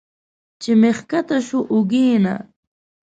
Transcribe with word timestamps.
چې 0.61 0.71
مې 0.79 0.91
ښکته 0.97 1.37
شو 1.47 1.59
اوږې 1.71 2.05
نه 2.23 2.35